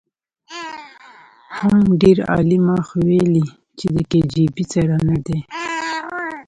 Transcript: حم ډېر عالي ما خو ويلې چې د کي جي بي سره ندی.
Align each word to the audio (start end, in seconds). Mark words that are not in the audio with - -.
حم 1.57 1.77
ډېر 2.01 2.17
عالي 2.29 2.57
ما 2.67 2.77
خو 2.87 2.97
ويلې 3.07 3.45
چې 3.77 3.85
د 3.95 3.97
کي 4.09 4.19
جي 4.31 4.43
بي 4.55 4.65
سره 4.73 4.95
ندی. 5.07 5.39